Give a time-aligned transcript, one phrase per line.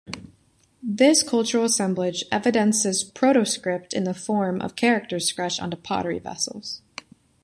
[0.81, 6.81] This cultural assemblage evidences protoscript in the form of characters scratched onto pottery vessels.